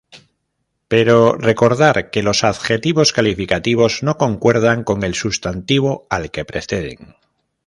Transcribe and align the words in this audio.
Pero 0.87 1.33
recordar 1.35 2.09
que 2.09 2.23
los 2.23 2.43
adjetivos 2.43 3.13
calificativos 3.13 4.01
no 4.01 4.17
concuerdan 4.17 4.83
con 4.83 5.03
el 5.03 5.13
sustantivo 5.13 6.07
al 6.09 6.31
que 6.31 6.43
preceden. 6.43 7.17